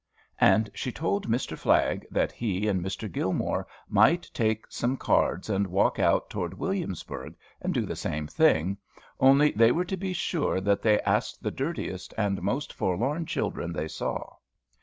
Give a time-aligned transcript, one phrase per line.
[0.39, 1.55] And she told Mr.
[1.55, 3.07] Flagg that he and Mr.
[3.07, 8.77] Gilmore might take some cards and walk out toward Williamsburg, and do the same thing,
[9.19, 13.71] only they were to be sure that they asked the dirtiest and most forlorn children
[13.73, 14.37] they saw.